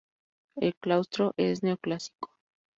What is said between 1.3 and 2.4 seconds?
es neoclásico.